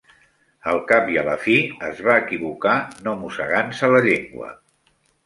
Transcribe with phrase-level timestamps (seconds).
[0.69, 1.57] Al cap i a la fi,
[1.87, 2.73] es va equivocar
[3.09, 4.49] no mossegant-se la llengua.